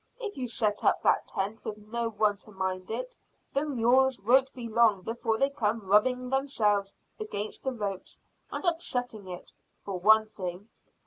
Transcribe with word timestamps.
If 0.19 0.35
you 0.35 0.47
set 0.47 0.83
up 0.83 1.03
that 1.03 1.27
tent 1.27 1.63
with 1.63 1.77
no 1.77 2.09
one 2.09 2.37
to 2.37 2.51
mind 2.51 2.89
it, 2.89 3.15
the 3.53 3.63
mules 3.63 4.19
won't 4.19 4.51
be 4.55 4.67
long 4.67 5.03
before 5.03 5.37
they 5.37 5.51
come 5.51 5.85
rubbing 5.87 6.31
themselves 6.31 6.91
against 7.19 7.61
the 7.61 7.71
ropes 7.71 8.19
and 8.49 8.65
upsetting 8.65 9.27
it, 9.27 9.53
for 9.85 9.99
one 9.99 10.25
thing. 10.25 10.69